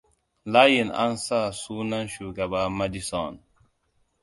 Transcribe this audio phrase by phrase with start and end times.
[0.53, 3.33] Layin an sa sunan Shugaba Madison.